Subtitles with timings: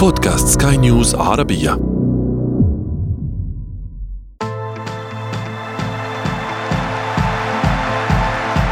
[0.00, 1.72] بودكاست سكاي نيوز عربية.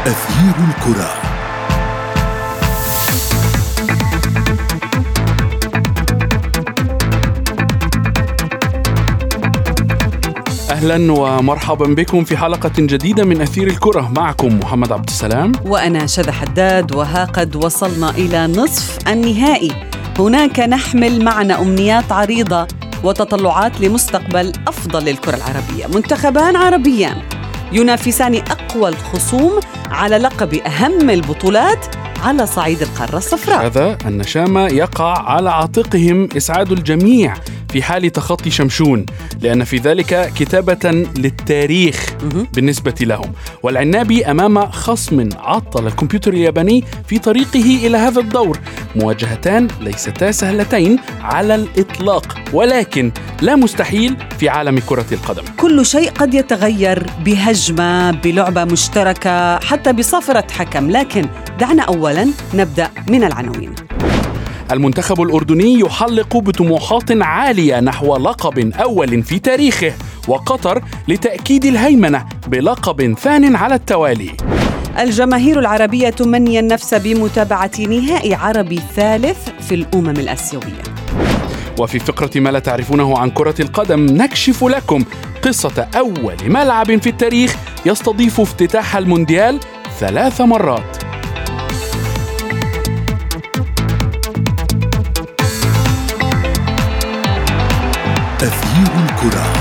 [0.05, 1.09] أثير الكرة.
[10.69, 14.11] أهلا ومرحبا بكم في حلقة جديدة من أثير الكرة.
[14.15, 15.51] معكم محمد عبد السلام.
[15.65, 16.95] وأنا شذى حداد.
[16.95, 19.88] وها قد وصلنا إلى نصف النهائي.
[20.19, 22.67] هناك نحمل معنا أمنيات عريضة
[23.03, 25.87] وتطلعات لمستقبل أفضل للكرة العربية.
[25.87, 27.21] منتخبان عربيان
[27.71, 29.59] ينافسان أقوى الخصوم
[29.91, 31.85] على لقب أهم البطولات
[32.23, 33.65] على صعيد القارة الصفراء.
[33.65, 37.33] هذا النشامه يقع على عاتقهم إسعاد الجميع
[37.69, 39.05] في حال تخطي شمشون
[39.41, 42.05] لأن في ذلك كتابة للتاريخ
[42.53, 43.33] بالنسبة لهم.
[43.63, 48.59] والعنابي أمام خصم عطل الكمبيوتر الياباني في طريقه إلى هذا الدور.
[48.95, 55.43] مواجهتان ليستا سهلتين على الإطلاق ولكن لا مستحيل في عالم كرة القدم.
[55.57, 60.91] كل شيء قد يتغير بهجمة بلعبة مشتركة حتى بصفرة حكم.
[60.91, 61.29] لكن
[61.59, 62.08] دعنا أولا
[62.53, 63.75] نبدأ من العناوين.
[64.71, 69.93] المنتخب الأردني يحلق بطموحات عالية نحو لقب أول في تاريخه
[70.27, 74.31] وقطر لتأكيد الهيمنة بلقب ثان على التوالي.
[74.99, 80.83] الجماهير العربية تمني النفس بمتابعة نهائي عربي ثالث في الأمم الآسيوية.
[81.79, 85.03] وفي فقرة ما لا تعرفونه عن كرة القدم نكشف لكم
[85.41, 89.59] قصة أول ملعب في التاريخ يستضيف افتتاح المونديال
[89.99, 91.08] ثلاث مرات.
[98.39, 99.53] تغيير الكرة.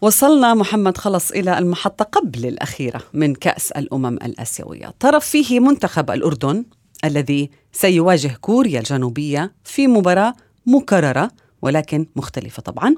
[0.00, 4.94] وصلنا محمد خلص إلى المحطة قبل الأخيرة من كأس الأمم الآسيوية.
[5.00, 6.64] طرف فيه منتخب الأردن
[7.04, 10.34] الذي سيواجه كوريا الجنوبية في مباراة
[10.66, 11.30] مكررة
[11.64, 12.94] ولكن مختلفة طبعا.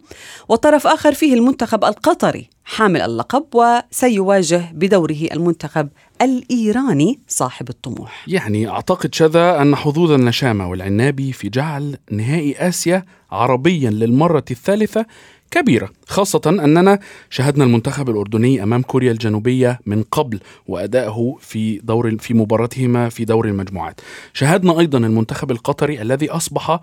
[0.49, 5.88] وطرف آخر فيه المنتخب القطري حامل اللقب وسيواجه بدوره المنتخب
[6.22, 8.25] الإيراني صاحب الطموح.
[8.28, 15.06] يعني أعتقد شذا أن حظوظ النشامة والعنابي في جعل نهائي آسيا عربيا للمرة الثالثة
[15.50, 16.99] كبيرة خاصة أننا
[17.31, 23.49] شاهدنا المنتخب الأردني أمام كوريا الجنوبية من قبل وأدائه في دور في مباراتهما في دور
[23.49, 24.00] المجموعات.
[24.32, 26.81] شاهدنا أيضا المنتخب القطري الذي أصبح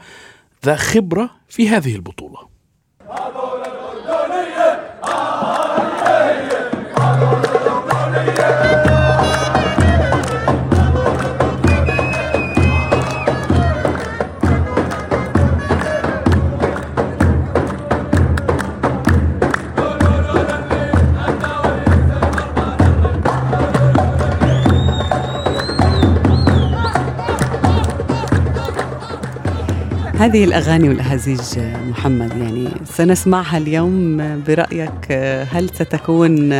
[0.66, 2.50] ذا خبرة في هذه البطولة.
[30.20, 31.60] هذه الأغاني والأهازيج
[31.90, 35.12] محمد يعني سنسمعها اليوم برأيك
[35.52, 36.54] هل ستكون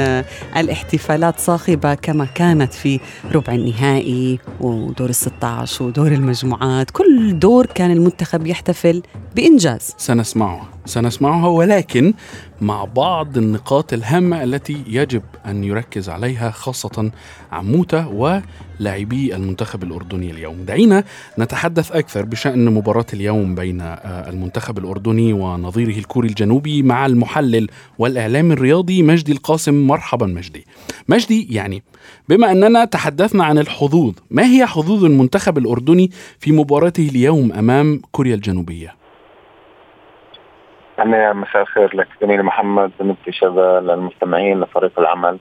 [0.58, 3.00] الاحتفالات صاخبة كما كانت في
[3.32, 9.02] ربع النهائي ودور ال16 ودور المجموعات؟ كل دور كان المنتخب يحتفل
[9.36, 9.96] بإنجاز.
[9.98, 12.14] سنسمعها سنسمعها ولكن
[12.64, 17.12] مع بعض النقاط الهامة التي يجب أن يركز عليها خاصة
[17.52, 20.66] عموتة ولاعبي المنتخب الأردني اليوم.
[20.66, 21.04] دعينا
[21.40, 27.68] نتحدث أكثر بشأن مباراة اليوم بين آه، المنتخب الأردني ونظيره الكوري الجنوبي مع المحلل
[28.00, 29.88] والإعلام الرياضي مجدي القاسم.
[29.88, 30.66] مرحبا مجدي.
[31.08, 31.84] مجدي يعني
[32.30, 38.36] بما أننا تحدثنا عن الحظوظ ما هي حظوظ المنتخب الأردني في مباراته اليوم أمام كوريا
[38.36, 39.03] الجنوبية؟
[40.98, 45.40] يعني مساء الخير لك زميلي محمد زميلتي شذا للمستمعين لفريق العمل.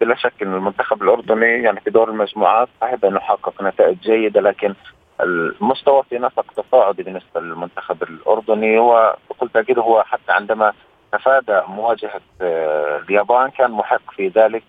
[0.00, 4.74] بلا شك إن المنتخب الأردني يعني في دور المجموعات صحيح انه حقق نتائج جيدة لكن
[5.20, 10.72] المستوى في نسق تصاعدي بالنسبة للمنتخب الأردني وبكل تأكيد هو حتى عندما
[11.12, 14.62] تفادى مواجهة آه، اليابان كان محق في ذلك.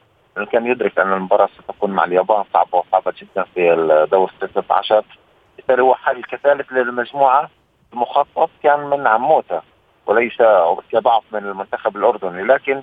[0.51, 5.03] كان يدرك أن المباراة ستكون مع اليابان صعبة وصعبة جدا في الدور 16
[5.57, 7.49] بالتالي هو حل كثالث للمجموعة.
[7.93, 9.61] المخطط كان من عموتة.
[10.09, 10.37] وليس
[10.91, 12.81] كضعف من المنتخب الأردني لكن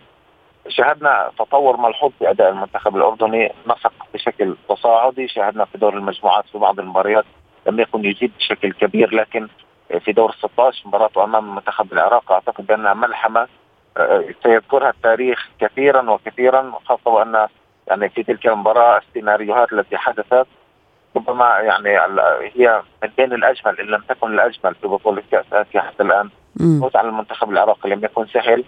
[0.69, 6.59] شاهدنا تطور ملحوظ في أداء المنتخب الأردني نسق بشكل تصاعدي شاهدنا في دور المجموعات في
[6.59, 7.25] بعض المباريات
[7.67, 9.49] لم يكن يجيد بشكل كبير لكن
[10.01, 13.49] في دور 16 مباراته أمام منتخب العراق أعتقد بانها ملحمة
[13.97, 17.47] آه، سيذكرها التاريخ كثيرا وكثيرا خاصة وأن
[17.89, 20.47] يعني في تلك المباراة السيناريوهات التي حدثت
[21.17, 21.89] ربما يعني
[22.55, 26.31] هي من بين الأجمل إن لم تكن الأجمل في بطولة كأس آسيا حتى الآن.
[26.61, 28.65] الفوز على المنتخب العراقي لم يكن سهل.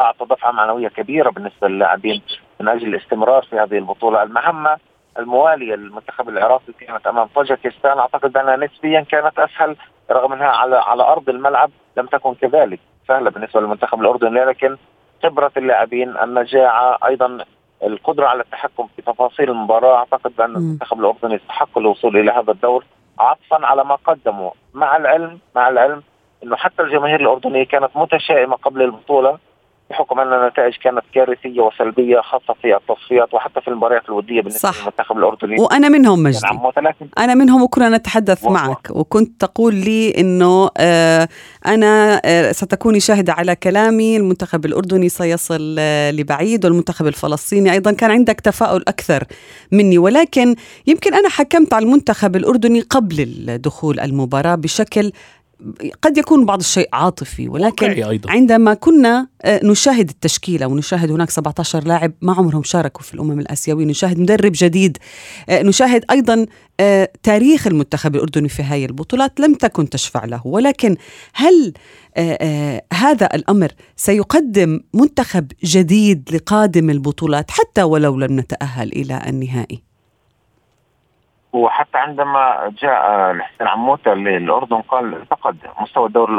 [0.00, 2.22] أعطى دفعة معنوية كبيرة بالنسبة للاعبين
[2.60, 4.22] من أجل الاستمرار في هذه البطولة.
[4.22, 4.76] المهمة
[5.18, 7.98] الموالية للمنتخب العراقي كانت أمام طاجكستان.
[7.98, 9.76] أعتقد انها نسبيا كانت أسهل
[10.10, 14.44] رغم أنها على على أرض الملعب لم تكن كذلك سهلة بالنسبة للمنتخب الأردني.
[14.44, 14.76] لكن
[15.22, 17.44] خبرة اللاعبين النجاعة أيضا
[17.82, 19.96] القدرة على التحكم في تفاصيل المباراة.
[19.96, 22.84] أعتقد بان المنتخب الأردني يستحق الوصول إلى هذا الدور
[23.18, 24.50] عطفا على ما قدموا.
[24.74, 26.02] مع العلم مع العلم
[26.44, 29.38] إنه حتى الجماهير الأردنية كانت متشائمة قبل البطولة
[29.92, 34.78] بحكم أن النتائج كانت كارثية وسلبية خاصة في التصفيات وحتى في المباريات الودية بالنسبة صح.
[34.80, 35.60] للمنتخب الأردني.
[35.60, 36.46] وأنا منهم مجدي.
[36.46, 38.66] يعني أنا منهم وكنا نتحدث والله.
[38.66, 38.90] معك.
[38.90, 41.28] وكنت تقول لي أنه آه،
[41.66, 44.16] أنا آه، ستكوني شاهدة على كلامي.
[44.16, 49.24] المنتخب الأردني سيصل آه، لبعيد والمنتخب الفلسطيني أيضا كان عندك تفاؤل أكثر
[49.72, 49.98] مني.
[49.98, 50.54] ولكن
[50.86, 53.26] يمكن أنا حكمت على المنتخب الأردني قبل
[53.58, 55.12] دخول المباراة بشكل
[56.02, 58.30] قد يكون بعض الشيء عاطفي ولكن أيضا.
[58.30, 63.86] عندما كنا آه، نشاهد التشكيلة ونشاهد هناك 17 لاعب ما عمرهم شاركوا في الأمم الآسيوية،
[63.86, 64.98] نشاهد مدرب جديد،
[65.48, 66.46] آه، نشاهد أيضا
[66.80, 70.96] آه، تاريخ المنتخب الأردني في هذه البطولات لم تكن تشفع له، ولكن
[71.34, 71.72] هل
[72.92, 79.91] هذا الأمر سيقدم منتخب جديد لقادم البطولات حتى ولو لم نتأهل إلى النهائي؟
[81.52, 86.32] وحتى عندما جاء الحسين عموتة للأردن قال انتقد مستوى الدوري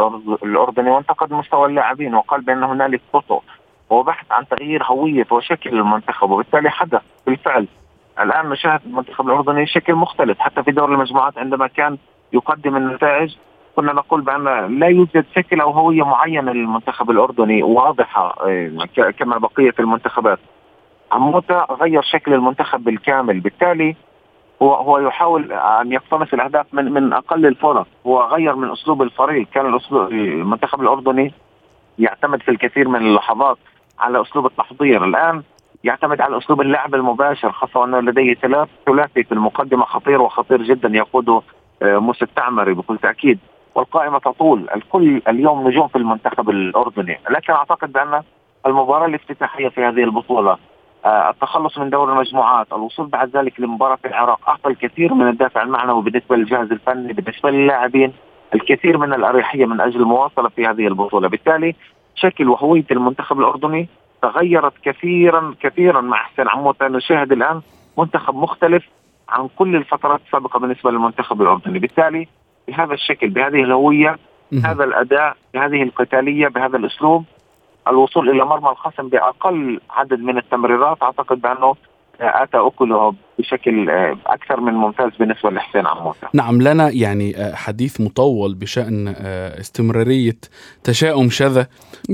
[0.44, 3.39] الأردني وانتقد مستوى اللاعبين وقال بأن هنالك خطو
[3.92, 7.68] هو بحث عن تغيير هوية وشكل المنتخب وبالتالي حدث بالفعل.
[8.19, 10.39] الآن نشاهد المنتخب الأردني شكل مختلف.
[10.39, 11.98] حتى في دور المجموعات عندما كان
[12.33, 13.36] يقدم النتائج
[13.75, 18.36] كنا نقول بأن لا يوجد شكل أو هوية معينة للمنتخب الأردني واضحة
[18.98, 20.39] ك- كما بقية المنتخبات.
[21.12, 23.95] عموتة غير شكل المنتخب بالكامل بالتالي
[24.63, 27.88] هو هو يحاول أن يقتنص الأهداف من من أقل الفرص.
[28.07, 29.48] هو غير من أسلوب الفريق.
[29.54, 31.33] كان الأسلوب المنتخب الأردني
[32.00, 33.57] يعتمد في الكثير من اللحظات
[34.00, 35.06] على أسلوب التحضير.
[35.06, 35.44] الآن
[35.83, 40.89] يعتمد على أسلوب اللعب المباشر خاصة وانه لديه ثلاث ثلاثي في المقدمة خطير وخطير جدا
[40.89, 41.42] يقوده
[41.81, 43.39] آه، موسى التعمري بكل تأكيد.
[43.75, 44.69] والقائمة تطول.
[44.75, 47.19] الكل اليوم نجوم في المنتخب الأردني.
[47.30, 48.21] لكن أعتقد بأن
[48.65, 50.57] المباراة الافتتاحية في هذه البطولة
[51.05, 56.35] التخلص من دور المجموعات الوصول بعد ذلك لمباراة العراق أعطى الكثير من الدافع المعنوي بالنسبة
[56.35, 58.13] للجهاز الفني بالنسبة للاعبين
[58.55, 61.75] الكثير من الأريحية من أجل المواصلة في هذه البطولة بالتالي
[62.15, 63.88] شكل وهوية المنتخب الأردني
[64.21, 67.61] تغيرت كثيرا كثيرا مع حسين عموته نشاهد الآن
[67.97, 68.83] منتخب مختلف
[69.29, 72.27] عن كل الفترات السابقة بالنسبة للمنتخب الأردني بالتالي
[72.67, 74.17] بهذا الشكل بهذه الهوية.
[74.65, 77.25] هذا الأداء بهذه القتالية بهذا الأسلوب
[77.88, 80.97] الوصول إلى مرمى الخصم بأقل عدد من التمريرات.
[81.03, 81.75] أعتقد بأنه
[82.19, 86.27] آتى اكله بشكل آه، أكثر من ممتاز بالنسبة لحسين عموته.
[86.33, 90.38] نعم لنا يعني آه، حديث مطول بشأن آه، استمرارية
[90.83, 91.68] تشاؤم شذا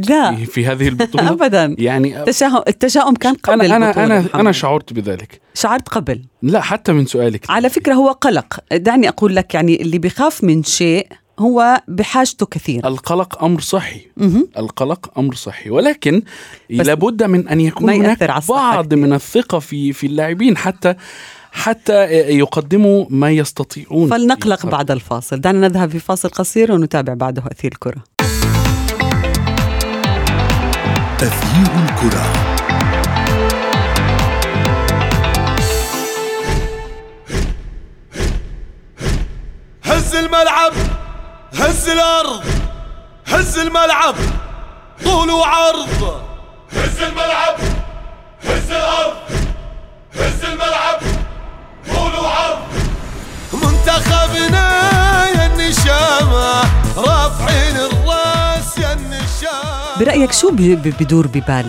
[0.10, 0.36] لا.
[0.36, 1.30] في- هذه البطولة.
[1.33, 1.75] ابدا.
[1.80, 3.88] يعني التشاؤم التشاؤم كان قبل أنا أنا
[4.18, 5.42] البطولة أنا شعرت بذلك.
[5.54, 6.22] شعرت قبل.
[6.42, 7.50] لا حتى من سؤالك.
[7.50, 8.60] على فكرة هو قلق.
[8.74, 11.07] دعني أقول لك يعني اللي بيخاف من شيء
[11.39, 12.88] هو بحاجته كثير.
[12.88, 14.01] القلق أمر صحي.
[14.18, 14.47] مهم.
[14.57, 15.69] القلق أمر صحي.
[15.69, 16.21] ولكن
[16.69, 18.94] لابد من أن يكون هناك بعض.
[18.94, 20.95] من الثقة في في اللاعبين حتى
[21.51, 22.06] حتى
[22.38, 25.41] يقدموا ما يستطيعون فلنقلق بعد الفاصل.
[25.41, 28.03] دعنا نذهب في فاصل قصير ونتابع بعده أثير الكرة.
[31.18, 32.24] تغيير الكرة.
[39.84, 40.74] هز الملعب.
[41.53, 42.44] هز الأرض
[43.27, 44.15] هز الملعب
[45.03, 46.22] طول وعرض
[46.74, 47.56] هز الملعب
[48.44, 49.15] هز الأرض
[50.15, 51.00] هز الملعب
[51.96, 52.60] طول وعرض
[53.53, 54.70] منتخبنا
[55.29, 56.62] يا النشامة
[56.98, 57.99] رافعين النشامة
[60.00, 60.51] برأيك شو
[61.00, 61.65] بدور ببال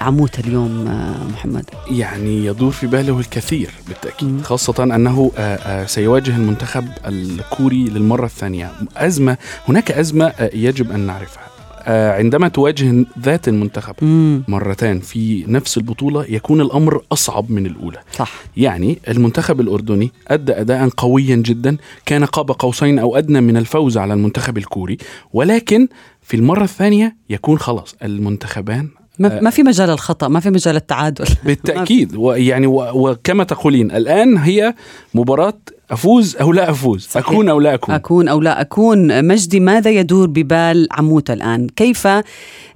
[0.00, 4.42] عموت اليوم آه، محمد؟ يعني يدور في باله الكثير بالتأكيد.
[4.42, 8.70] خاصة أنه آه، آه، سيواجه المنتخب الكوري للمرة الثانية.
[8.96, 9.36] أزمة
[9.68, 11.42] هناك آه، يجب أن نعرفها.
[11.86, 14.42] عندما تواجه ذات المنتخب مم.
[14.48, 17.98] مرتان في نفس البطولة يكون الأمر أصعب من الأولى.
[18.12, 18.32] صح.
[18.56, 24.14] يعني المنتخب الأردني أدى أداء قويا جدا كان قاب قوسين أو أدنى من الفوز على
[24.14, 24.98] المنتخب الكوري
[25.32, 25.88] ولكن
[26.30, 31.24] في المرة الثانية يكون خلاص المنتخبان ما, ما في مجال الخطأ ما في مجال التعادل.
[31.44, 32.16] بالتأكيد.
[32.16, 34.74] ويعني وكما تقولين الآن هي
[35.14, 35.58] مباراة
[35.90, 37.28] أفوز أو لا أفوز صحيح.
[37.28, 37.94] أكون أو لا أكون.
[37.94, 39.24] أكون أو لا أكون.
[39.24, 42.08] مجدي ماذا يدور ببال عموت الآن؟ كيف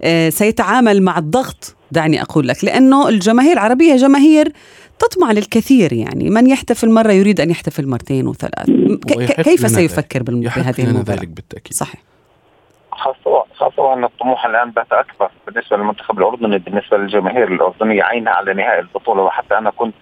[0.02, 4.52] آه، سيتعامل مع الضغط؟ دعني أقول لك لأنه الجماهير العربية جماهير
[4.98, 6.30] تطمع للكثير يعني.
[6.30, 8.70] من يحتفل مرة يريد أن يحتفل مرتين وثلاث.
[9.42, 11.74] كيف سيفكر يحق بهذه لنا المباراة؟ ذلك بالتأكيد.
[11.74, 12.13] صحيح.
[13.04, 18.54] خاصة خاصة وأن الطموح الآن بات أكبر بالنسبة للمنتخب الأردني بالنسبة للجماهير الأردنية عينها على
[18.54, 19.22] نهائي البطولة.
[19.22, 19.94] وحتى أنا كنت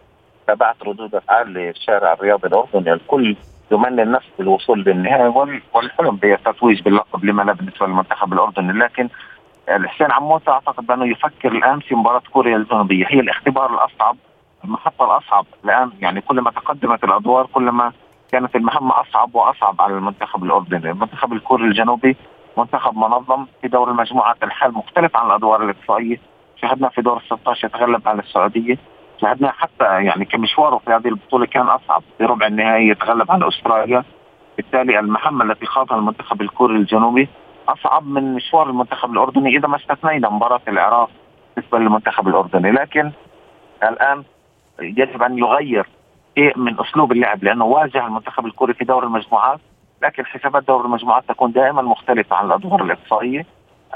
[0.46, 2.92] تابعت ردود أفعال للشارع الرياضي الأردني.
[2.92, 3.36] الكل
[3.72, 8.72] يمني النفس بالوصول للنهائي وال- والحلم بالتتويج باللقب لما لا بالنسبة للمنتخب الأردني.
[8.72, 9.08] لكن
[9.68, 13.06] الحسين عموته أعتقد بأنه يفكر الآن في مباراة كوريا الجنوبية.
[13.08, 14.16] هي الاختبار الأصعب
[14.64, 15.90] المحطة الأصعب الآن.
[16.00, 17.92] يعني كلما تقدمت الأدوار كلما
[18.32, 22.16] كانت المهمة أصعب وأصعب على المنتخب الأردني، المنتخب الكوري الجنوبي
[22.58, 26.20] منتخب منظم في دور المجموعات الحال مختلف عن الأدوار الإقصائية،
[26.56, 28.78] شاهدنا في دور ال 16 يتغلب على السعودية،
[29.20, 32.02] شاهدنا حتى يعني كمشواره في هذه البطولة كان أصعب.
[32.18, 34.04] في ربع النهائي يتغلب على أستراليا،
[34.56, 37.28] بالتالي المهمه التي خاضها المنتخب الكوري الجنوبي
[37.68, 41.10] أصعب من مشوار المنتخب الأردني إذا ما استثنينا مباراة العراق
[41.56, 43.12] بالنسبة للمنتخب الأردني، لكن
[43.82, 44.24] الآن
[44.80, 45.86] يجب أن يغير
[46.38, 49.60] شيء من أسلوب اللعب لأنه واجه المنتخب الكوري في دور المجموعات.
[50.02, 53.46] لكن حسابات دور المجموعات تكون دائما مختلفة عن الأدوار الإقصائية.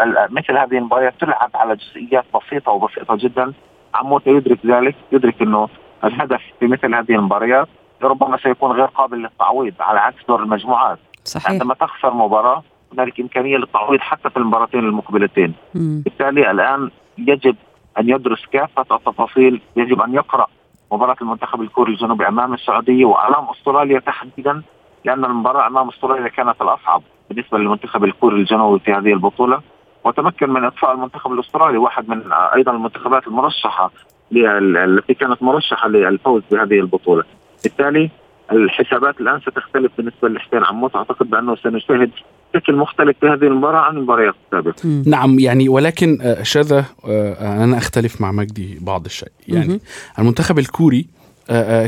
[0.00, 3.52] ال- مثل هذه المباريات تلعب على جزئيات بسيطة وبسيطة جدا.
[3.94, 5.68] عموته يدرك ذلك يدرك إنه
[6.04, 7.68] الهدف في مثل هذه المباريات
[8.02, 10.98] ربما سيكون غير قابل للتعويض على عكس دور المجموعات.
[11.24, 11.50] صحيح.
[11.50, 15.54] عندما تخسر مباراة هنالك إمكانية للتعويض حتى في المباراتين المقبلتين.
[15.74, 16.02] مم.
[16.04, 17.56] بالتالي الآن يجب
[17.98, 20.46] أن يدرس كافة التفاصيل، يجب أن يقرأ
[20.92, 24.62] مباراة المنتخب الكوري الجنوبي أمام السعودية وامام أستراليا تحديدا.
[25.06, 29.60] لأن المباراة أمام أستراليا كانت الأصعب بالنسبة للمنتخب الكوري الجنوبي في هذه البطولة
[30.04, 33.90] وتمكن من إطفاء المنتخب الأسترالي واحد من أيضا المنتخبات المرشحة
[34.32, 37.24] لل- التي كانت مرشحة للفوز بهذه البطولة.
[37.64, 38.10] بالتالي
[38.52, 42.10] الحسابات الآن ستختلف بالنسبة لحسين عموت أعتقد بأنه سنشاهد
[42.54, 44.74] شكل مختلف في هذه المباراة عن المباريات السابقة.
[44.84, 45.02] مم.
[45.06, 49.80] نعم يعني ولكن آه، شذا آه، أنا أختلف مع مجدي بعض الشيء يعني.
[50.18, 51.06] المنتخب الكوري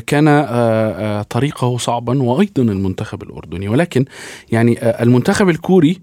[0.07, 4.05] كان آه، آه، طريقه صعبا وأيضا المنتخب الاردني ولكن
[4.53, 6.01] يعني آه، المنتخب الكوري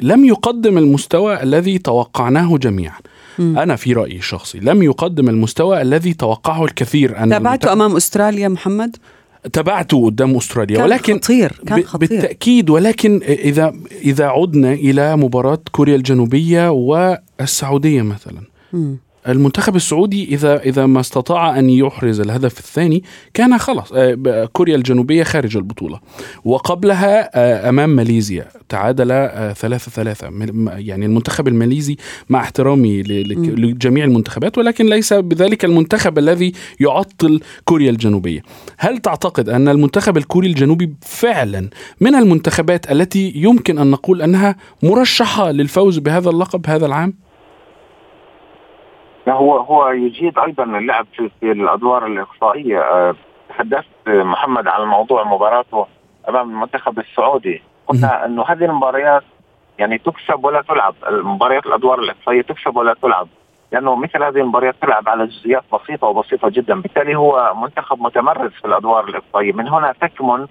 [0.00, 2.98] لم يقدم المستوى الذي توقعناه جميعا.
[3.38, 8.96] أنا في رأيي الشخصي لم يقدم المستوى الذي توقعه الكثير ان تابعته أمام أستراليا محمد
[9.52, 13.72] تابعته قدام أستراليا كان ولكن خطير كان خطير بالتأكيد ولكن إذا
[14.04, 18.40] إذا عدنا إلى مباراة كوريا الجنوبية والسعودية مثلا.
[19.28, 23.02] المنتخب السعودي إذا إذا ما استطاع أن يحرز الهدف الثاني
[23.34, 26.00] كان خلاص آه، كوريا الجنوبية خارج البطولة.
[26.44, 30.30] وقبلها آه، أمام ماليزيا تعادل آه، ثلاثة ثلاثة.
[30.30, 31.96] م- يعني المنتخب الماليزي
[32.28, 33.02] مع احترامي.
[33.02, 38.42] لجميع المنتخبات ولكن ليس بذلك المنتخب الذي يعطل كوريا الجنوبية.
[38.78, 41.68] هل تعتقد أن المنتخب الكوري الجنوبي فعلا
[42.00, 47.25] من المنتخبات التي يمكن أن نقول أنها مرشحة للفوز بهذا اللقب هذا العام؟
[49.34, 52.80] هو هو يجيد أيضا اللعب في, في الأدوار الإقصائية.
[52.80, 53.14] أه،
[53.48, 55.86] تحدثت محمد عن موضوع مباراته
[56.28, 57.62] أمام المنتخب السعودي.
[57.86, 59.22] قلنا أنه هذه المباريات
[59.78, 60.94] يعني تكسب ولا تلعب.
[61.08, 63.28] المباريات الأدوار الإقصائية تكسب ولا تلعب.
[63.72, 66.80] لأنه مثل هذه المباريات تلعب على جزئيات بسيطة وبسيطة جدا.
[66.80, 69.52] بالتالي هو منتخب متمرس في الأدوار الإقصائية.
[69.52, 70.46] من هنا تكمن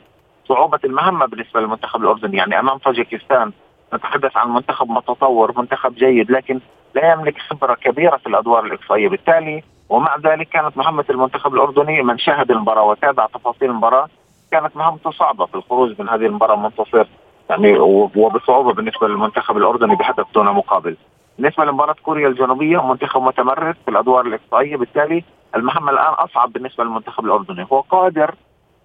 [0.47, 2.37] صعوبة المهمة بالنسبة للمنتخب الأردني.
[2.37, 3.51] يعني أمام طاجيكستان
[3.93, 6.31] نتحدث عن منتخب متطور منتخب جيد.
[6.31, 6.59] لكن
[6.95, 9.09] لا يملك خبرة كبيرة في الأدوار الإقصائية.
[9.09, 14.07] بالتالي ومع ذلك كانت مهمة المنتخب الأردني من شاهد المباراة وتابع تفاصيل المباراة.
[14.51, 17.07] كانت مهمته صعبة في الخروج من هذه المباراة منتصر
[17.49, 20.97] يعني و- وبصعوبة بالنسبة للمنتخب الأردني بهدف دون مقابل.
[21.37, 24.77] بالنسبة لمباراة كوريا الجنوبية منتخب متمرس في الأدوار الإقصائية.
[24.77, 25.23] بالتالي
[25.55, 27.67] المهمة الآن أصعب بالنسبة للمنتخب الأردني.
[27.71, 28.35] هو قادر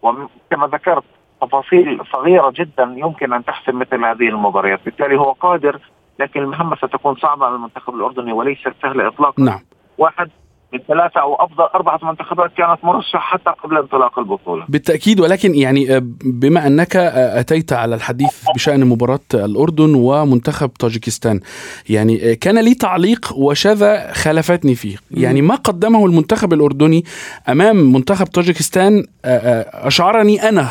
[0.02, 1.04] وكما ذكرت
[1.42, 4.80] تفاصيل صغيرة جدا يمكن أن تحسم مثل هذه المباريات.
[4.84, 5.78] بالتالي هو قادر
[6.20, 9.42] لكن المهمة ستكون صعبة على المنتخب الأردني وليست سهله اطلاقا.
[9.42, 9.60] نعم.
[9.98, 10.30] واحد
[10.72, 14.64] من ثلاثة أو أفضل أربعة منتخبات كانت مرشحة حتى قبل انطلاق البطولة.
[14.68, 21.40] بالتأكيد ولكن يعني آه، بما أنك آه، أتيت على الحديث بشأن مباراة الأردن ومنتخب طاجيكستان
[21.88, 24.96] يعني آه، كان لي تعليق وشذا خالفتني فيه.
[25.10, 27.04] يعني ما قدمه المنتخب الأردني
[27.48, 30.68] أمام منتخب طاجيكستان أشعرني أنا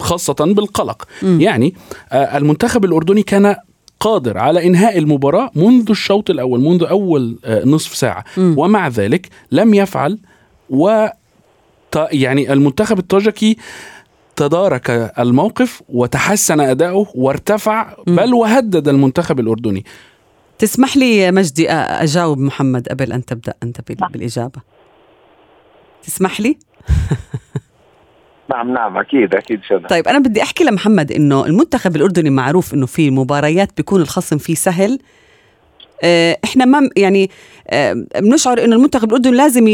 [0.00, 1.04] خاصة بالقلق.
[1.22, 1.74] يعني
[2.12, 3.56] المنتخب الأردني كان
[4.00, 8.24] قادر على إنهاء المباراة منذ الشوط الأول منذ أول آه، نصف ساعة.
[8.36, 8.54] مم.
[8.58, 10.18] ومع ذلك لم يفعل
[10.70, 11.06] و
[11.96, 13.56] يعني المنتخب الطاجكي
[14.36, 17.94] تدارك الموقف وتحسن أداؤه وارتفع.
[18.06, 19.84] بل وهدد المنتخب الأردني.
[20.58, 24.60] تسمح لي يا مجدي أجاوب محمد قبل أن تبدأ أنت بال- بالإجابة.
[26.02, 26.56] تسمح لي؟
[28.50, 32.86] نعم نعم أكيد أكيد شذا طيب أنا بدي أحكي لمحمد إنه المنتخب الأردني معروف إنه
[32.86, 34.98] في مباريات بيكون الخصم فيه سهل.
[36.02, 37.30] آه، إحنا ما يعني
[37.68, 39.68] آه، بنشعر إنه المنتخب الأردني لازم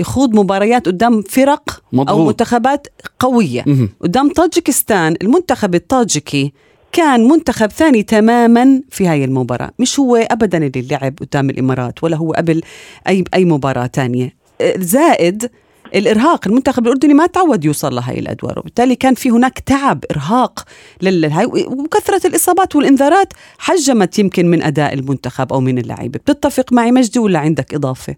[0.00, 2.28] يخوض مباريات قدام فرق أو مضغوط.
[2.28, 2.86] منتخبات
[3.18, 3.62] قوية.
[3.66, 3.88] مهم.
[4.00, 6.52] قدام طاجكستان المنتخب الطاجكي
[6.92, 9.70] كان منتخب ثاني تماما في هاي المباراة.
[9.78, 12.60] مش هو أبدا اللي لعب قدام الإمارات ولا هو قبل
[13.08, 14.34] أي أي مباراة تانية.
[14.60, 15.50] آه، زائد
[15.94, 16.48] الإرهاق.
[16.48, 20.60] المنتخب الأردني ما تعود يوصل لهي الأدوار وبالتالي كان في هناك تعب إرهاق
[21.02, 26.18] للهاي وكثرة الإصابات والإنذارات حجمت يمكن من أداء المنتخب أو من اللعيبة.
[26.18, 28.16] بتتفق معي مجدي ولا عندك إضافة؟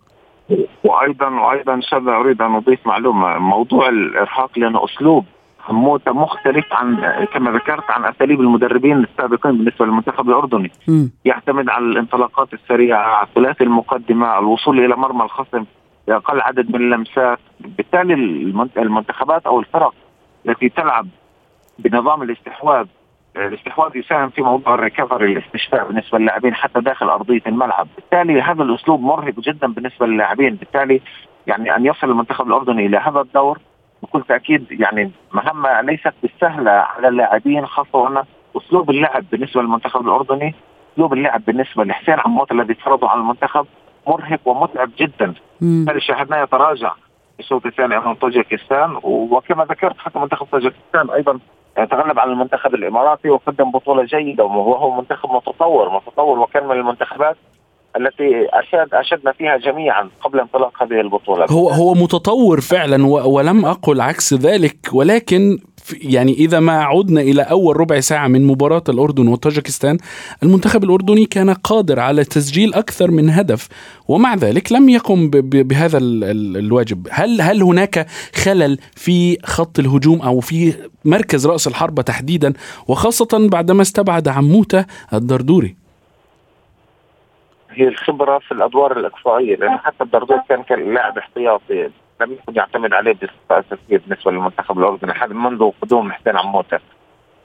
[0.85, 3.39] وأيضا وأيضا شذا أريد أن أضيف معلومة.
[3.39, 5.25] موضوع الإرهاق لأنه أسلوب
[5.59, 6.97] حموته مختلف عن
[7.35, 10.71] كما ذكرت عن أساليب المدربين السابقين بالنسبة للمنتخب الأردني.
[10.89, 11.07] م.
[11.25, 15.65] يعتمد على الانطلاقات السريعة على ثلاثي المقدمة الوصول إلى مرمى الخصم
[16.09, 17.39] باقل عدد من اللمسات.
[17.61, 19.95] بالتالي المنت- المنتخبات أو الفرق
[20.49, 21.07] التي تلعب
[21.79, 22.87] بنظام الاستحواذ
[23.37, 29.01] الاستحواذ يساهم في موضوع الريكفري الاستشفاء بالنسبة للاعبين حتى داخل أرضية الملعب، بالتالي هذا الأسلوب
[29.01, 31.01] مرهق جدا بالنسبة للاعبين، بالتالي
[31.47, 33.59] يعني أن يصل المنتخب الأردني إلى هذا الدور
[34.03, 38.23] بكل تأكيد يعني مهمة ليست بالسهلة على اللاعبين خاصة وأن
[38.57, 40.55] أسلوب اللعب بالنسبة للمنتخب الأردني
[40.95, 43.67] أسلوب اللعب بالنسبة لحسين عموت الذي فرضه على المنتخب
[44.07, 45.35] مرهق ومتعب جدا،.
[45.61, 46.93] بالتالي شاهدناه يتراجع
[47.37, 48.97] في الشوط الثاني أمام طاجيكستان.
[49.03, 51.39] وكما ذكرت حتى منتخب طاجيكستان أيضا
[51.77, 57.37] تغلب على المنتخب الإماراتي وقدم بطولة جيدة وهو منتخب متطور متطور وكان من المنتخبات
[57.97, 61.47] التي اشاد أشدنا فيها جميعا قبل انطلاق هذه البطولة.
[61.51, 65.59] هو هو متطور فعلا ولم أقل عكس ذلك ولكن
[65.93, 69.99] يعني إذا ما عدنا إلى أول ربع ساعة من مباراة الأردن وطاجكستان
[70.43, 73.69] المنتخب الأردني كان قادر على تسجيل أكثر من هدف
[74.09, 77.09] ومع ذلك لم يقم بهذا ال- ال- الواجب.
[77.11, 80.75] هل هل هناك خلل في خط الهجوم أو في
[81.05, 82.53] مركز رأس الحربة تحديدا؟
[82.89, 85.77] وخاصة بعدما استبعد عموتة الدردوري.
[87.71, 91.89] هي الخبرة في الأدوار الإقصائية لأن حتى الدردور كان كان لاعب احتياطي.
[92.21, 95.13] لم يكن يعتمد عليه بصفه اساسيه بالنسبة للمنتخب الأردني.
[95.35, 96.79] منذ قدوم حسين عموتة.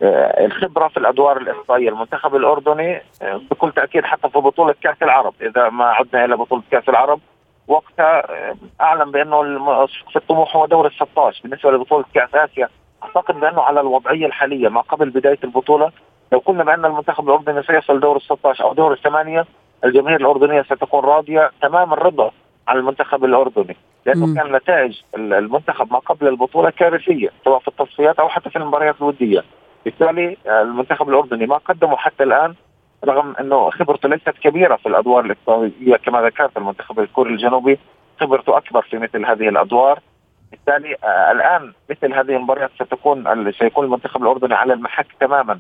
[0.02, 5.34] آه، الخبرة في الأدوار الإقصائية المنتخب الأردني آه، بكل تأكيد حتى في بطولة كأس العرب.
[5.42, 7.20] إذا ما عدنا إلى بطولة كأس العرب
[7.68, 12.70] وقتها آه، أعلم بأنه سقف الطموح هو دور ال 16 بالنسبة لبطولة كأس آسيا
[13.04, 15.92] أعتقد بأنه على الوضعية الحالية ما قبل بداية البطولة
[16.32, 19.46] لو قلنا بأن المنتخب الأردني سيصل دور ال 16 أو دور الثمانية
[19.86, 22.32] الجماهير الأردنية ستكون راضية تمام الرضا
[22.68, 23.78] عن المنتخب الأردني.
[24.06, 24.36] لأنه مم.
[24.36, 28.96] كان نتائج ال- المنتخب ما قبل البطولة كارثية سواء في التصفيات أو حتى في المباريات
[29.02, 29.44] الودية.
[29.86, 32.54] بالتالي آه، المنتخب الأردني ما قدمه حتى الآن
[33.06, 37.80] رغم إنه خبرته ليست كبيرة في الأدوار الاقصائيه كما ذكرت المنتخب الكوري الجنوبي
[38.20, 40.00] خبرته أكبر في مثل هذه الأدوار.
[40.52, 45.60] بالتالي آه الآن مثل هذه المباريات ستكون سيكون المنتخب الأردني على المحك تماما.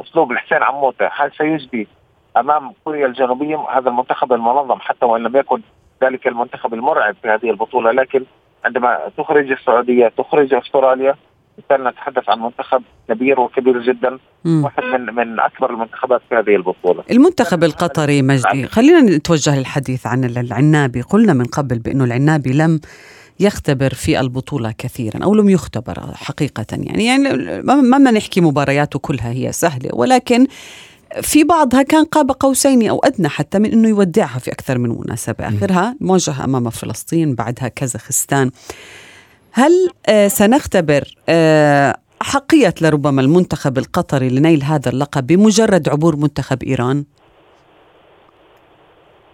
[0.00, 1.88] أسلوب الحسين عموتة هل سيجدي
[2.36, 5.60] أمام كوريا الجنوبية هذا المنتخب المنظم حتى وإن لم يكن
[6.04, 8.24] ذلك المنتخب المرعب في هذه البطولة لكن
[8.64, 11.14] عندما تخرج السعودية تخرج أستراليا
[11.56, 14.64] بالتالي نتحدث عن منتخب كبير وكبير جدا مم.
[14.64, 17.04] واحد من من أكبر المنتخبات في هذه البطولة.
[17.10, 21.02] المنتخب القطري مجدي خلينا نتوجه للحديث عن العنابي.
[21.02, 22.80] قلنا من قبل بأنه العنابي لم
[23.40, 27.06] يختبر في البطولة كثيرا أو لم يختبر حقيقة يعني.
[27.06, 30.46] يعني ما نحكي مبارياته كلها هي سهلة ولكن
[31.22, 35.48] في بعضها كان قاب قوسين أو أدنى حتى من أنه يودعها في أكثر من مناسبة
[35.48, 38.50] آخرها مواجهة أمام فلسطين بعدها كازاخستان
[39.52, 39.72] هل
[40.08, 47.04] آه، سنختبر آه، حقية لربما المنتخب القطري لنيل هذا اللقب بمجرد عبور منتخب إيران؟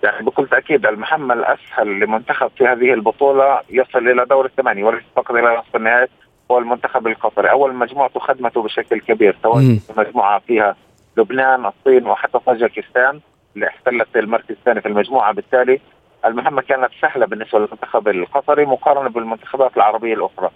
[0.03, 5.31] يعني بكل تأكيد المهمه الأسهل لمنتخب في هذه البطولة يصل إلى دور الثمانية وليس فقط
[5.31, 6.09] إلى نصف النهائي
[6.51, 9.79] هو المنتخب القطري، أول مجموعته خدمته بشكل كبير سواء.
[9.97, 10.77] مجموعة فيها
[11.17, 13.21] لبنان، الصين وحتى طاجكستان
[13.55, 15.33] اللي احتلت المركز الثاني في المجموعة.
[15.33, 15.81] بالتالي
[16.25, 20.51] المهمة كانت سهلة بالنسبة للمنتخب القطري مقارنة بالمنتخبات العربية الأخرى.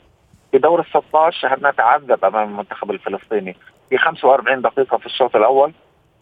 [0.53, 3.57] في دور ال 16 شاهدنا تعذب أمام المنتخب الفلسطيني.
[3.90, 5.73] في 45 دقيقة في الشوط الأول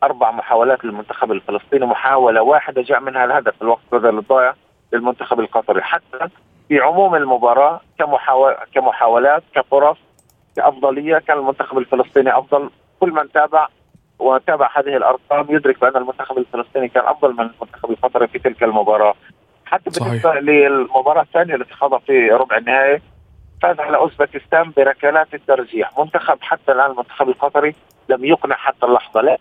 [0.03, 4.55] أربع محاولات للمنتخب الفلسطيني محاولة واحدة جاء منها الهدف في الوقت بدل الضائع
[4.92, 5.83] للمنتخب القطري.
[5.83, 6.29] حتى
[6.68, 9.96] في عموم المباراة كمحاول كمحاولات كفرص
[10.57, 12.70] كأفضلية كان المنتخب الفلسطيني أفضل.
[13.01, 13.68] كل من تابع
[14.18, 19.14] وتابع هذه الأرقام يدرك بأن المنتخب الفلسطيني كان أفضل من المنتخب القطري في تلك المباراة.
[19.66, 20.00] حتى.
[20.00, 23.00] بالنسبة للمباراة الثانية التي خاضها في ربع النهائي
[23.62, 25.98] فاز على أوزبكستان بركلات الترجيح.
[25.98, 27.74] منتخب حتى الآن المنتخب القطري
[28.09, 29.38] لم يقنع حتى اللحظة لا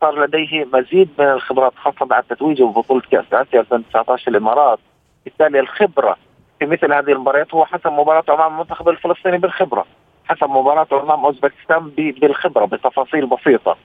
[0.00, 4.78] صار لديه مزيد من الخبرات خاصة بعد تتويجه ببطولة كأس آسيا 2019 في الامارات
[5.24, 6.16] بالتالي الخبرة
[6.58, 9.86] في مثل هذه المباريات هو حسب مباراته أمام المنتخب الفلسطيني بالخبرة.
[10.28, 13.76] حسب مباراته أمام أوزبكستان ب- بالخبرة بتفاصيل بسيطة.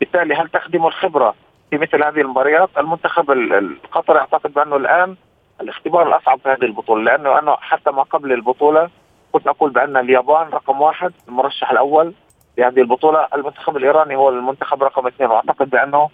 [0.00, 1.34] بالتالي هل تخدم الخبرة
[1.70, 5.16] في مثل هذه المباريات؟ المنتخب ال- القطري أعتقد بأنه الآن
[5.60, 8.88] الاختبار الأصعب في هذه البطولة لأنه أنا حتى ما قبل البطولة
[9.32, 12.12] كنت أقول بأن اليابان رقم واحد المرشح الأول
[12.58, 13.26] لهذه البطولة.
[13.34, 16.08] المنتخب الإيراني هو المنتخب رقم اثنين وأعتقد بأنه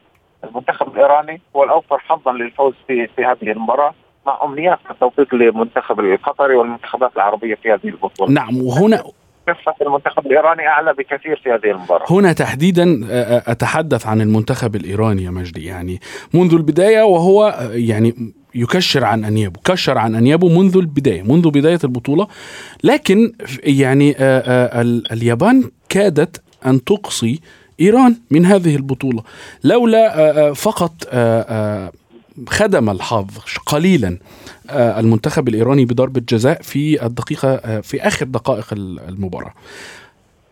[0.44, 3.94] المنتخب الإيراني هو الأوفر حظا للفوز في في هذه المباراة
[4.26, 8.30] مع أمنيات التوفيق للمنتخب القطري والمنتخبات العربية في هذه البطولة.
[8.32, 9.02] نعم وهنا
[9.46, 12.06] كفه المنتخب الإيراني أعلى بكثير في هذه المباراة.
[12.10, 15.64] هنا تحديدا آه، أتحدث عن المنتخب الإيراني يا مجدي.
[15.64, 16.00] يعني
[16.34, 21.78] منذ البداية وهو آه، يعني يكشر عن أنيابه كشر عن أنيابه منذ البداية منذ بداية
[21.84, 22.26] البطولة.
[22.84, 23.32] لكن
[23.64, 27.40] يعني آه، آه، ال- اليابان كادت أن تقصي
[27.80, 29.22] إيران من هذه البطولة.
[29.64, 31.92] لولا آه، آه، فقط آه، آه،
[32.48, 33.26] خدم الحظ
[33.66, 34.18] قليلا
[34.70, 39.54] آه، المنتخب الإيراني بضربة جزاء في الدقيقة آه، في آخر دقائق ال- المباراة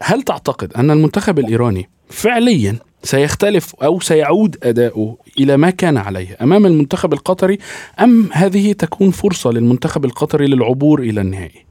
[0.03, 6.67] هل تعتقد أن المنتخب الإيراني فعليا سيختلف أو سيعود أداؤه إلى ما كان عليه أمام
[6.67, 7.59] المنتخب القطري
[8.01, 11.65] أم هذه تكون فرصة للمنتخب القطري للعبور إلى النهائي؟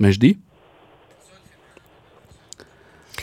[0.00, 0.38] مجدي؟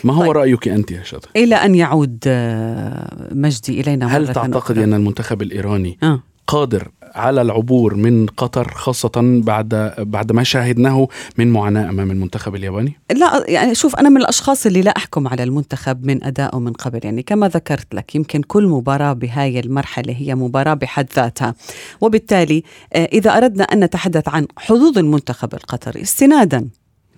[0.03, 0.31] ما هو طيب.
[0.31, 4.77] رأيك أنت يا شاطر؟ إلى أن يعود آه، مجدي إلينا هل تعتقد.
[4.77, 6.23] أن المنتخب الإيراني آه.
[6.47, 12.99] قادر على العبور من قطر خاصة بعد بعد ما شاهدناه من معاناة أمام المنتخب الياباني؟
[13.15, 16.99] لا يعني شوف أنا من الأشخاص اللي لا أحكم على المنتخب من أدائه من قبل
[17.03, 21.55] يعني كما ذكرت لك يمكن كل مباراة بهاي المرحلة هي مباراة بحد ذاتها
[22.01, 22.63] وبالتالي
[22.93, 26.67] آه، إذا أردنا أن نتحدث عن حظوظ المنتخب القطري استنادا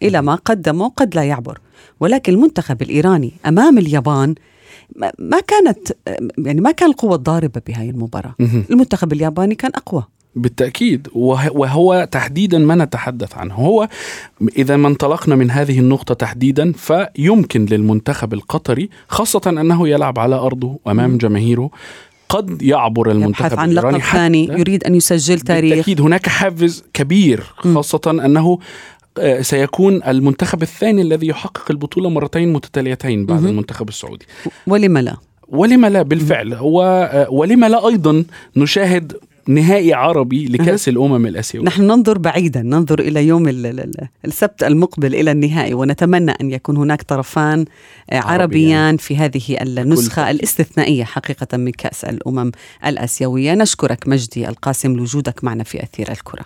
[0.04, 1.60] إلى ما قدمه قد لا يعبر.
[2.00, 4.36] ولكن المنتخب الإيراني أمام اليابان
[5.20, 5.92] ما- كانت
[6.38, 8.36] يعني ما كان القوة الضاربة بهاي المباراة.
[8.72, 10.04] المنتخب الياباني كان أقوى.
[10.36, 11.08] بالتأكيد.
[11.14, 13.54] وه- وهو تحديدا ما نتحدث عنه.
[13.56, 13.88] هو
[14.58, 20.80] إذا ما انطلقنا من هذه النقطة تحديدا فيمكن للمنتخب القطري خاصة أنه يلعب على أرضه
[20.88, 21.70] أمام جماهيره
[22.30, 25.70] قد يعبر يبحث المنتخب عن الإيراني لقب ثاني يريد أن يسجل تاريخ.
[25.74, 28.60] بالتأكيد هناك حافز كبير خاصة أنه
[29.42, 33.46] سيكون المنتخب الثاني الذي يحقق البطولة مرتين متتاليتين بعد.
[33.46, 34.26] المنتخب السعودي.
[34.68, 35.18] ولم لا؟
[35.50, 36.54] ولما لا بالفعل.
[36.54, 38.24] هو آه، ولما لا أيضا
[38.56, 39.14] نشاهد
[39.48, 41.66] نهائي عربي لكأس الأمم الآسيوية.
[41.66, 46.52] نحن ننظر بعيدا ننظر إلى يوم ال- ال- ال- السبت المقبل إلى النهائي ونتمنى أن
[46.52, 47.66] يكون هناك طرفان
[48.12, 50.32] آه، عربيان في هذه النسخة.
[50.32, 52.52] الاستثنائية حقيقة من كأس الأمم
[52.86, 53.54] الآسيوية.
[53.54, 56.46] نشكرك مجدي القاسم لوجودك معنا في أثير الكرة.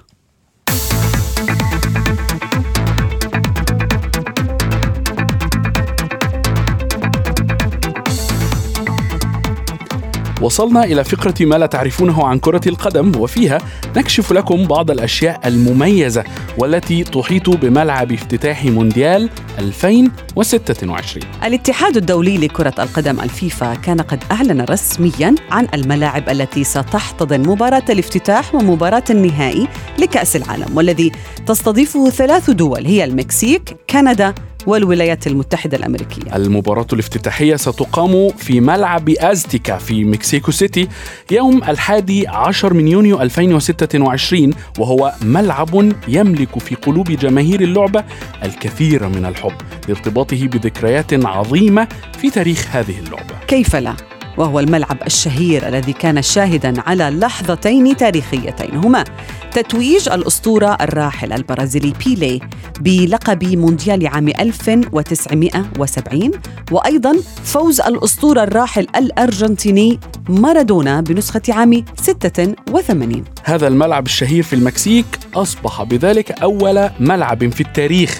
[10.42, 13.58] وصلنا إلى فقرة ما لا تعرفونه عن كرة القدم وفيها
[13.98, 16.24] نكشف لكم بعض الأشياء المميزة
[16.58, 25.36] والتي تحيط بملعب افتتاح مونديال 2026 الاتحاد الدولي لكرة القدم الفيفا كان قد أعلن رسميا
[25.52, 29.68] عن الملاعب التي ستحتضن مباراة الافتتاح ومباراة النهائي
[30.00, 31.12] لكأس العالم والذي
[31.46, 34.34] تستضيفه ثلاث دول هي المكسيك، كندا
[34.70, 40.88] والولايات المتحدة الأمريكية المباراة الافتتاحية ستقام في ملعب أزتيكا في مكسيكو سيتي
[41.32, 48.04] يوم الحادي عشر من يونيو 2026 وهو ملعب يملك في قلوب جماهير اللعبة
[48.44, 49.54] الكثير من الحب
[49.88, 51.88] لارتباطه بذكريات عظيمة
[52.22, 58.76] في تاريخ هذه اللعبة كيف لا؟ وهو الملعب الشهير الذي كان شاهدا على لحظتين تاريخيتين
[58.76, 59.04] هما
[59.52, 62.40] تتويج الأسطورة الراحل البرازيلي بيلي
[62.80, 66.32] بلقب مونديال عام 1970
[66.72, 70.00] وأيضا فوز الأسطورة الراحل الأرجنتيني
[70.30, 78.20] مارادونا بنسخة عام 86 هذا الملعب الشهير في المكسيك أصبح بذلك أول ملعب في التاريخ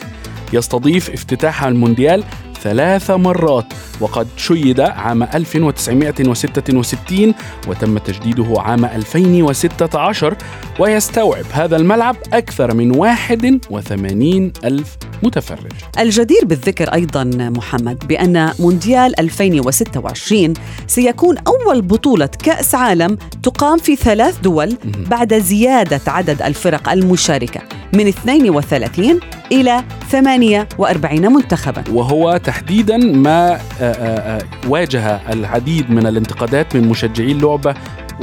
[0.54, 2.24] يستضيف افتتاح المونديال
[2.64, 3.66] ثلاث مرات
[4.02, 7.34] وقد شيد عام 1966
[7.68, 10.36] وتم تجديده عام 2016
[10.80, 15.72] ويستوعب هذا الملعب أكثر من 81 ألف متفرج.
[16.00, 20.54] الجدير بالذكر أيضا محمد بأن مونديال 2026
[20.88, 24.78] سيكون أول بطولة كأس عالم تقام في ثلاث دول
[25.10, 27.62] بعد زيادة عدد الفرق المشاركة
[27.94, 29.20] من 32
[29.52, 31.84] إلى 48 منتخبا.
[31.92, 37.74] وهو تحديدا ما آه، آه، آه، واجه العديد من الانتقادات من مشجعي اللعبة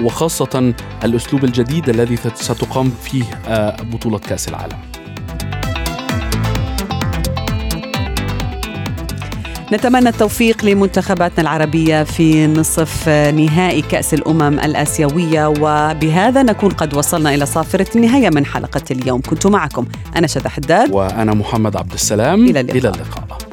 [0.03, 3.25] وخاصة الأسلوب الجديد الذي ستقام فيه
[3.93, 4.77] بطولة كأس العالم
[9.73, 17.47] نتمنى التوفيق لمنتخباتنا العربية في نصف نهائي كأس الأمم الآسيوية وبهذا نكون قد وصلنا إلى
[17.47, 19.87] صافرة النهاية من حلقة اليوم كنت معكم
[20.17, 22.79] أنا شذى حداد وأنا محمد عبد السلام إلى اللقاء.
[22.79, 23.46] إلى اللقاء.